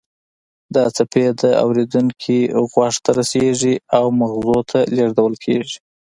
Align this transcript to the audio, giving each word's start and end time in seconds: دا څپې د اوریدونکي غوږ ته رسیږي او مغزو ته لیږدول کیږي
دا 0.75 0.83
څپې 0.95 1.25
د 1.41 1.43
اوریدونکي 1.65 2.39
غوږ 2.71 2.93
ته 3.03 3.11
رسیږي 3.19 3.75
او 3.97 4.05
مغزو 4.19 4.57
ته 4.69 4.79
لیږدول 4.95 5.33
کیږي 5.43 5.77